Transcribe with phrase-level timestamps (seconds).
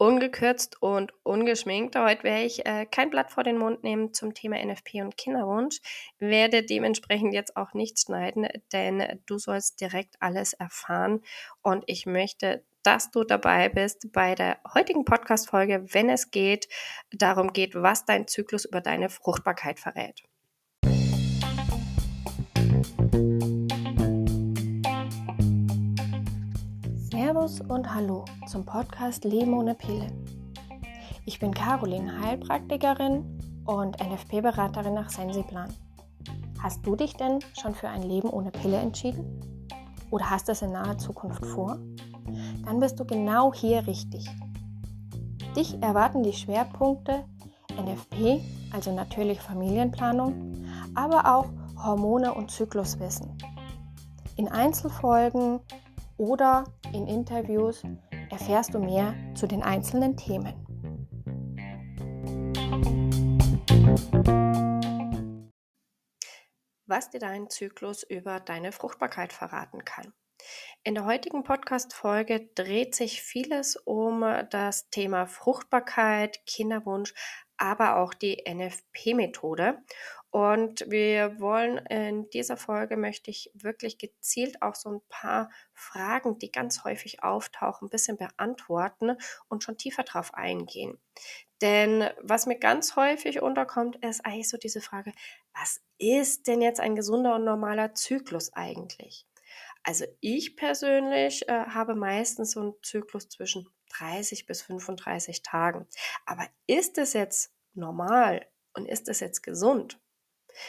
[0.00, 1.94] ungekürzt und ungeschminkt.
[1.94, 5.80] Heute werde ich äh, kein Blatt vor den Mund nehmen zum Thema NFP und Kinderwunsch,
[6.18, 11.20] werde dementsprechend jetzt auch nichts schneiden, denn du sollst direkt alles erfahren
[11.60, 16.68] und ich möchte, dass du dabei bist bei der heutigen Podcast-Folge, wenn es geht,
[17.10, 20.22] darum geht, was dein Zyklus über deine Fruchtbarkeit verrät.
[27.40, 30.12] Servus und Hallo zum Podcast Leben ohne Pille.
[31.24, 35.72] Ich bin Caroline, Heilpraktikerin und NFP-Beraterin nach Sensiplan.
[36.62, 39.40] Hast du dich denn schon für ein Leben ohne Pille entschieden?
[40.10, 41.78] Oder hast es in naher Zukunft vor?
[42.66, 44.28] Dann bist du genau hier richtig.
[45.56, 47.24] Dich erwarten die Schwerpunkte
[47.72, 51.46] NFP, also natürlich Familienplanung, aber auch
[51.82, 53.38] Hormone und Zykluswissen.
[54.36, 55.60] In Einzelfolgen
[56.20, 57.82] oder in Interviews
[58.30, 60.54] erfährst du mehr zu den einzelnen Themen.
[66.84, 70.12] Was dir dein Zyklus über deine Fruchtbarkeit verraten kann.
[70.82, 77.14] In der heutigen Podcast-Folge dreht sich vieles um das Thema Fruchtbarkeit, Kinderwunsch,
[77.56, 79.78] aber auch die NFP-Methode.
[80.30, 86.38] Und wir wollen in dieser Folge möchte ich wirklich gezielt auch so ein paar Fragen,
[86.38, 89.16] die ganz häufig auftauchen, ein bisschen beantworten
[89.48, 90.98] und schon tiefer drauf eingehen.
[91.60, 95.12] Denn was mir ganz häufig unterkommt, ist eigentlich so diese Frage,
[95.52, 99.26] was ist denn jetzt ein gesunder und normaler Zyklus eigentlich?
[99.82, 105.86] Also ich persönlich äh, habe meistens so einen Zyklus zwischen 30 bis 35 Tagen.
[106.24, 109.99] Aber ist es jetzt normal und ist es jetzt gesund?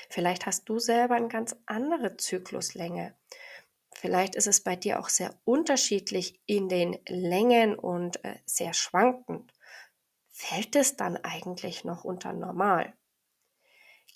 [0.10, 3.16] Vielleicht hast du selber eine ganz andere Zykluslänge.
[3.94, 9.54] Vielleicht ist es bei dir auch sehr unterschiedlich in den Längen und äh, sehr schwankend.
[10.30, 12.94] Fällt es dann eigentlich noch unter normal?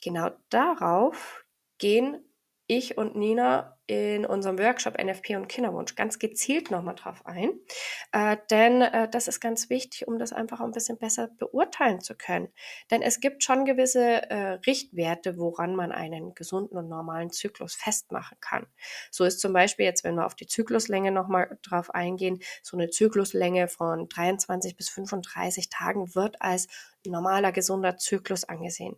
[0.02, 1.46] Genau darauf
[1.78, 2.24] gehen
[2.68, 7.52] ich und Nina in unserem Workshop NFP und Kinderwunsch ganz gezielt nochmal drauf ein,
[8.12, 12.16] äh, denn äh, das ist ganz wichtig, um das einfach ein bisschen besser beurteilen zu
[12.16, 12.50] können.
[12.90, 18.38] Denn es gibt schon gewisse äh, Richtwerte, woran man einen gesunden und normalen Zyklus festmachen
[18.42, 18.66] kann.
[19.12, 22.90] So ist zum Beispiel jetzt, wenn wir auf die Zykluslänge nochmal drauf eingehen, so eine
[22.90, 26.68] Zykluslänge von 23 bis 35 Tagen wird als
[27.06, 28.96] normaler, gesunder Zyklus angesehen.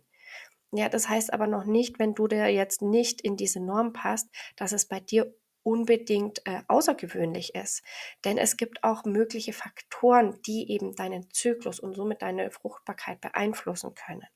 [0.72, 4.28] Ja, das heißt aber noch nicht, wenn du dir jetzt nicht in diese Norm passt,
[4.56, 7.82] dass es bei dir unbedingt äh, außergewöhnlich ist.
[8.24, 13.94] Denn es gibt auch mögliche Faktoren, die eben deinen Zyklus und somit deine Fruchtbarkeit beeinflussen
[13.94, 14.26] können.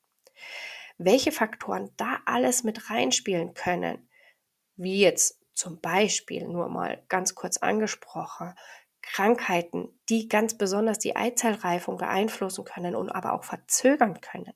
[0.99, 4.09] Welche Faktoren da alles mit reinspielen können,
[4.77, 8.55] wie jetzt zum Beispiel nur mal ganz kurz angesprochen,
[9.03, 14.53] Krankheiten, die ganz besonders die Eizellreifung beeinflussen können und aber auch verzögern können,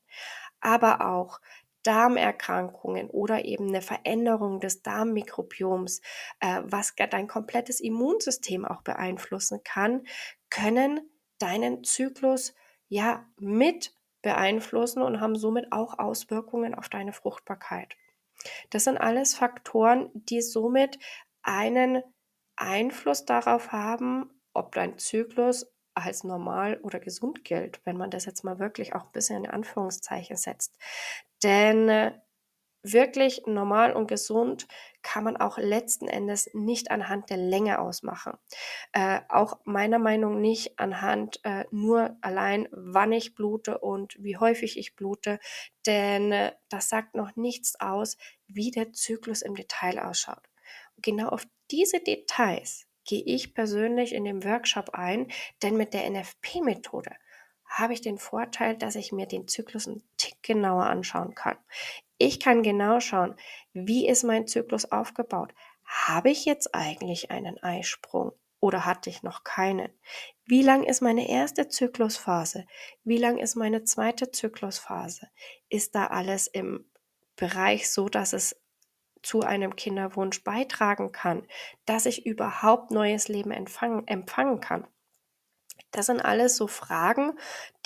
[0.61, 1.41] aber auch
[1.87, 6.01] Darmerkrankungen oder eben eine Veränderung des Darmmikrobioms,
[6.41, 10.07] äh, was dein komplettes Immunsystem auch beeinflussen kann,
[10.51, 11.01] können
[11.39, 12.55] deinen Zyklus
[12.89, 17.95] ja mit beeinflussen und haben somit auch Auswirkungen auf deine Fruchtbarkeit.
[18.71, 20.99] Das sind alles Faktoren, die somit
[21.43, 22.03] einen
[22.57, 28.45] Einfluss darauf haben, ob dein Zyklus als normal oder gesund gilt, wenn man das jetzt
[28.45, 30.77] mal wirklich auch ein bisschen in Anführungszeichen setzt.
[31.43, 32.12] Denn äh,
[32.83, 34.69] wirklich normal und gesund
[35.03, 38.34] kann man auch letzten Endes nicht anhand der Länge ausmachen.
[38.93, 44.78] Äh, auch meiner Meinung nicht anhand äh, nur allein, wann ich blute und wie häufig
[44.78, 45.39] ich blute,
[45.87, 50.43] denn äh, das sagt noch nichts aus, wie der Zyklus im Detail ausschaut.
[50.97, 55.28] Und genau auf diese Details gehe ich persönlich in dem Workshop ein,
[55.62, 57.12] denn mit der NFP-Methode
[57.65, 61.56] habe ich den Vorteil, dass ich mir den Zyklus einen Tick genauer anschauen kann.
[62.19, 63.37] Ich kann genau schauen,
[63.72, 65.53] wie ist mein Zyklus aufgebaut?
[65.84, 69.91] Habe ich jetzt eigentlich einen Eisprung oder hatte ich noch keinen?
[70.45, 72.66] Wie lang ist meine erste Zyklusphase?
[73.04, 75.28] Wie lang ist meine zweite Zyklusphase?
[75.69, 76.91] Ist da alles im
[77.36, 78.57] Bereich so, dass es
[79.27, 81.49] zu einem Kinderwunsch beitragen kann,
[81.84, 84.87] dass ich überhaupt neues Leben empfangen, empfangen kann?
[85.91, 87.37] Das sind alles so Fragen,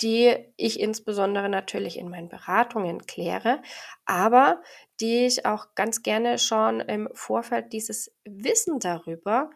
[0.01, 3.63] die ich insbesondere natürlich in meinen Beratungen kläre,
[4.05, 4.61] aber
[4.99, 9.49] die ich auch ganz gerne schon im Vorfeld dieses Wissen darüber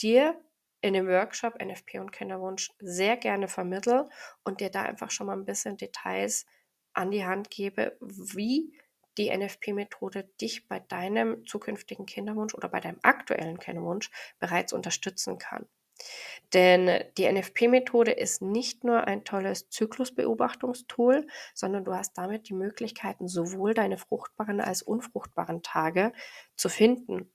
[0.00, 0.40] dir
[0.80, 4.08] in dem Workshop NFP und Kinderwunsch sehr gerne vermittel
[4.42, 6.46] und dir da einfach schon mal ein bisschen Details
[6.94, 8.72] an die Hand gebe, wie
[9.18, 15.66] die NFP-Methode dich bei deinem zukünftigen Kinderwunsch oder bei deinem aktuellen Kinderwunsch bereits unterstützen kann.
[16.52, 23.28] Denn die NFP-Methode ist nicht nur ein tolles Zyklusbeobachtungstool, sondern du hast damit die Möglichkeiten,
[23.28, 26.12] sowohl deine fruchtbaren als unfruchtbaren Tage
[26.56, 27.32] zu finden.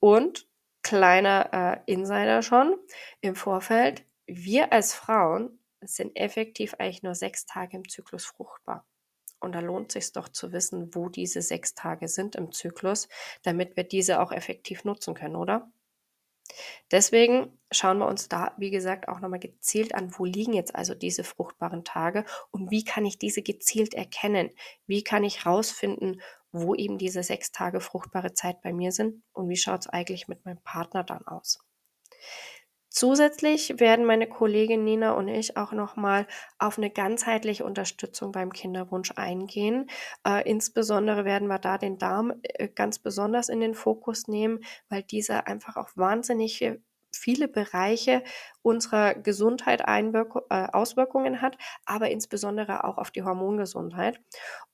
[0.00, 0.48] Und
[0.82, 2.76] kleiner äh, Insider schon
[3.20, 8.84] im Vorfeld, wir als Frauen sind effektiv eigentlich nur sechs Tage im Zyklus fruchtbar.
[9.40, 13.08] Und da lohnt sich doch zu wissen, wo diese sechs Tage sind im Zyklus,
[13.42, 15.70] damit wir diese auch effektiv nutzen können, oder?
[16.90, 20.94] Deswegen schauen wir uns da, wie gesagt, auch nochmal gezielt an, wo liegen jetzt also
[20.94, 24.50] diese fruchtbaren Tage und wie kann ich diese gezielt erkennen?
[24.86, 26.20] Wie kann ich rausfinden,
[26.52, 30.28] wo eben diese sechs Tage fruchtbare Zeit bei mir sind und wie schaut es eigentlich
[30.28, 31.58] mit meinem Partner dann aus?
[32.90, 36.26] Zusätzlich werden meine Kollegin Nina und ich auch nochmal
[36.58, 39.90] auf eine ganzheitliche Unterstützung beim Kinderwunsch eingehen.
[40.26, 45.02] Äh, insbesondere werden wir da den Darm äh, ganz besonders in den Fokus nehmen, weil
[45.02, 46.58] dieser einfach auch wahnsinnig
[47.18, 48.22] viele Bereiche
[48.62, 54.20] unserer Gesundheit Einwirk äh, Auswirkungen hat, aber insbesondere auch auf die Hormongesundheit.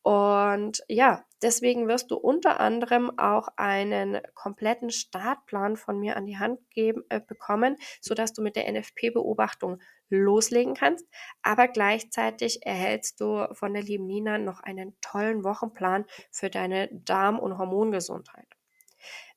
[0.02, 6.38] Und ja, deswegen wirst du unter anderem auch einen kompletten Startplan von mir an die
[6.38, 9.81] Hand geben, äh, bekommen, sodass du mit der NFP-Beobachtung
[10.11, 11.06] loslegen kannst.
[11.43, 17.38] Aber gleichzeitig erhältst du von der lieben Nina noch einen tollen Wochenplan für deine Darm-
[17.38, 18.49] und Hormongesundheit.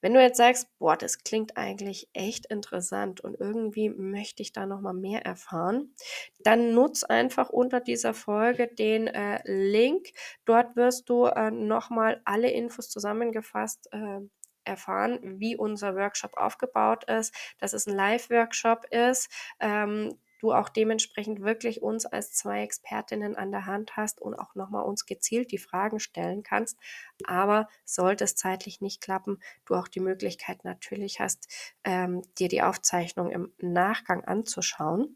[0.02, 4.66] Wenn du jetzt sagst, boah, das klingt eigentlich echt interessant und irgendwie möchte ich da
[4.66, 5.94] noch mal mehr erfahren,
[6.40, 10.10] dann nutz einfach unter dieser Folge den äh, Link.
[10.46, 14.19] Dort wirst du äh, noch mal alle Infos zusammengefasst äh,
[14.68, 19.30] erfahren, wie unser Workshop aufgebaut ist, dass es ein Live-Workshop ist.
[19.60, 24.56] Ähm, du auch dementsprechend wirklich uns als zwei Expertinnen an der Hand hast und auch
[24.56, 26.78] nochmal uns gezielt die Fragen stellen kannst.
[27.25, 31.48] Aber sollte es zeitlich nicht klappen, du auch die Möglichkeit natürlich hast,
[31.84, 35.16] ähm, dir die Aufzeichnung im Nachgang anzuschauen.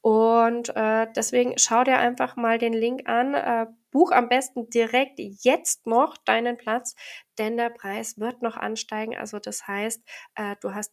[0.00, 3.34] Und äh, deswegen schau dir einfach mal den Link an.
[3.34, 6.96] Äh, buch am besten direkt jetzt noch deinen Platz,
[7.38, 9.16] denn der Preis wird noch ansteigen.
[9.16, 10.02] Also das heißt,
[10.34, 10.92] äh, du hast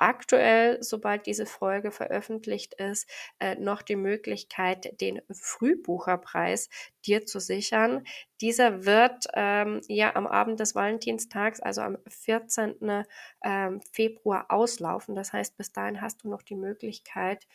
[0.00, 3.08] aktuell, sobald diese Folge veröffentlicht ist,
[3.38, 6.68] äh, noch die Möglichkeit, den Frühbucherpreis
[7.04, 8.04] dir zu sichern.
[8.40, 13.04] Dieser wird ähm, ja am Abend des Valentinstags, also am 14.
[13.44, 15.14] Ähm, Februar auslaufen.
[15.14, 17.46] Das heißt, bis dahin hast du noch die Möglichkeit,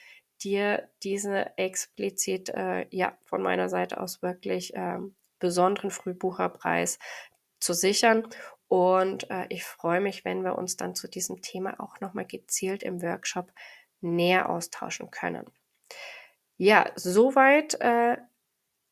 [0.44, 7.00] dir diese explizit äh, ja von meiner Seite aus wirklich ähm, besonderen Frühbucherpreis
[7.60, 8.28] zu sichern.
[8.68, 12.84] Und äh, ich freue mich, wenn wir uns dann zu diesem Thema auch nochmal gezielt
[12.84, 13.52] im Workshop
[14.02, 15.46] näher austauschen können.
[16.58, 18.18] Ja, soweit äh,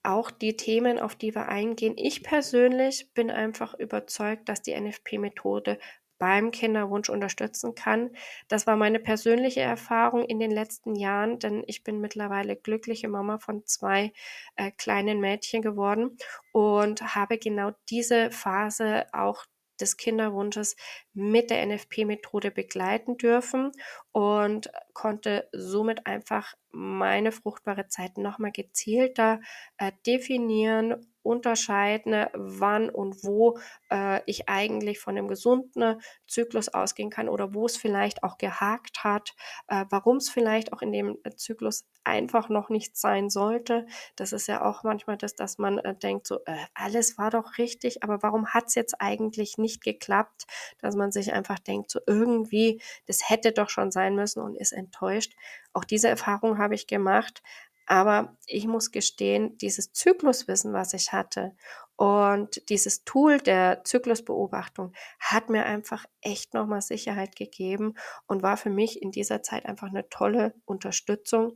[0.04, 1.94] auch die Themen, auf die wir eingehen.
[1.98, 5.80] Ich persönlich bin einfach überzeugt, dass die NFP-Methode
[6.20, 8.12] beim Kinderwunsch unterstützen kann.
[8.48, 13.40] Das war meine persönliche Erfahrung in den letzten Jahren, denn ich bin mittlerweile glückliche Mama
[13.40, 14.14] von zwei
[14.56, 16.18] äh, kleinen Mädchen geworden
[16.52, 19.46] und habe genau diese Phase auch
[19.84, 20.76] des Kinderwunsches
[21.14, 23.72] mit der NFP-Methode begleiten dürfen
[24.12, 29.42] und konnte somit einfach meine fruchtbare Zeit nochmal gezielter
[29.78, 33.58] äh, definieren, unterscheiden, wann und wo
[33.90, 39.04] äh, ich eigentlich von einem gesunden Zyklus ausgehen kann oder wo es vielleicht auch gehakt
[39.04, 39.34] hat,
[39.68, 43.86] äh, warum es vielleicht auch in dem Zyklus einfach noch nicht sein sollte.
[44.16, 47.58] Das ist ja auch manchmal das, dass man äh, denkt, so, äh, alles war doch
[47.58, 50.46] richtig, aber warum hat es jetzt eigentlich nicht geklappt?
[50.80, 54.74] Dass man sich einfach denkt, so irgendwie, das hätte doch schon sein müssen und ist
[54.74, 55.34] enttäuscht.
[55.72, 57.42] Auch diese Erfahrung habe ich gemacht.
[57.86, 61.56] Aber ich muss gestehen, dieses Zykluswissen, was ich hatte
[61.96, 67.94] und dieses Tool der Zyklusbeobachtung hat mir einfach echt nochmal Sicherheit gegeben
[68.26, 71.56] und war für mich in dieser Zeit einfach eine tolle Unterstützung,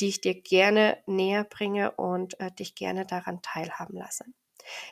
[0.00, 4.24] die ich dir gerne näher bringe und äh, dich gerne daran teilhaben lasse.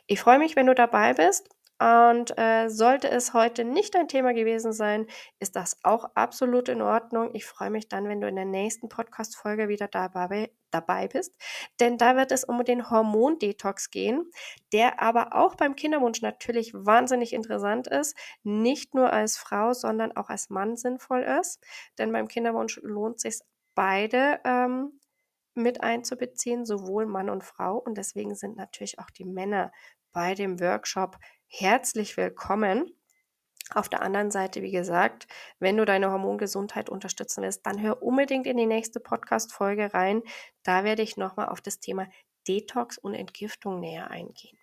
[0.07, 1.47] Ich freue mich, wenn du dabei bist.
[1.79, 5.05] Und äh, sollte es heute nicht dein Thema gewesen sein,
[5.39, 7.29] ist das auch absolut in Ordnung.
[7.33, 11.35] Ich freue mich dann, wenn du in der nächsten Podcast-Folge wieder dabei, dabei bist.
[11.79, 14.25] Denn da wird es um den Hormondetox gehen,
[14.73, 18.17] der aber auch beim Kinderwunsch natürlich wahnsinnig interessant ist.
[18.41, 21.63] Nicht nur als Frau, sondern auch als Mann sinnvoll ist.
[21.99, 23.39] Denn beim Kinderwunsch lohnt sich
[23.75, 24.99] beide ähm,
[25.53, 27.77] mit einzubeziehen, sowohl Mann und Frau.
[27.77, 29.71] Und deswegen sind natürlich auch die Männer
[30.11, 32.93] bei dem Workshop herzlich willkommen.
[33.73, 35.27] Auf der anderen Seite, wie gesagt,
[35.59, 40.21] wenn du deine Hormongesundheit unterstützen willst, dann hör unbedingt in die nächste Podcast-Folge rein.
[40.63, 42.07] Da werde ich nochmal auf das Thema
[42.47, 44.57] Detox und Entgiftung näher eingehen.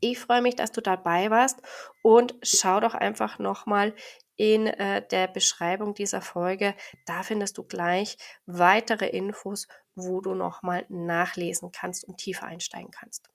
[0.00, 1.60] Ich freue mich, dass du dabei warst
[2.02, 3.94] und schau doch einfach nochmal
[4.36, 6.74] in äh, der Beschreibung dieser Folge.
[7.06, 8.16] Da findest du gleich
[8.46, 13.28] weitere Infos, wo du nochmal nachlesen kannst und tiefer einsteigen kannst.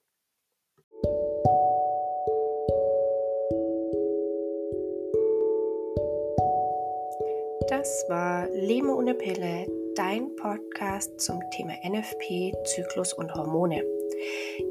[7.69, 9.65] Das war Leben ohne Pille,
[9.95, 13.83] dein Podcast zum Thema NFP, Zyklus und Hormone.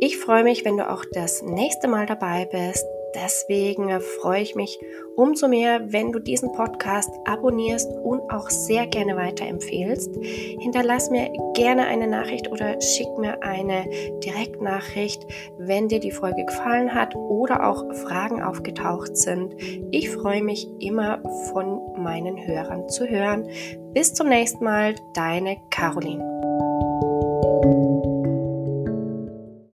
[0.00, 2.84] Ich freue mich, wenn du auch das nächste Mal dabei bist.
[3.14, 4.78] Deswegen freue ich mich
[5.16, 10.16] umso mehr, wenn du diesen Podcast abonnierst und auch sehr gerne weiterempfehlst.
[10.60, 13.88] Hinterlass mir gerne eine Nachricht oder schick mir eine
[14.24, 15.26] Direktnachricht,
[15.58, 19.54] wenn dir die Folge gefallen hat oder auch Fragen aufgetaucht sind.
[19.90, 23.48] Ich freue mich immer von meinen Hörern zu hören.
[23.92, 26.51] Bis zum nächsten Mal, deine Caroline.